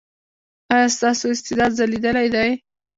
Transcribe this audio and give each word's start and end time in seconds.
ایا 0.73 0.87
ستاسو 0.97 1.25
استعداد 1.35 1.71
ځلیدلی 1.79 2.27
دی؟ 2.35 2.49